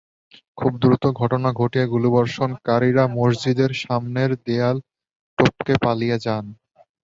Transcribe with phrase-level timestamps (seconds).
[0.57, 4.77] খুব দ্রুত ঘটনা ঘটিয়ে গুলিবর্ষণকারীরা মসজিদের সামনের দেয়াল
[5.37, 6.45] টপকে পালিয়ে যান।